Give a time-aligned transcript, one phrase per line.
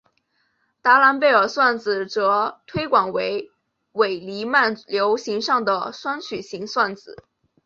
[0.81, 3.51] 达朗贝尔算子则推广为
[3.91, 7.23] 伪黎曼流形上的双曲型算子。